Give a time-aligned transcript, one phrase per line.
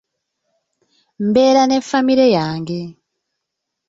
[1.27, 2.81] Mbeera ne famire yange.